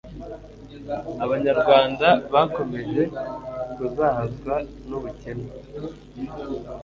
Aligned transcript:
Abanyarwanda 1.25 2.07
bakomeje 2.33 3.03
kuzahazwa 3.75 4.53
n'ubukene, 4.87 5.47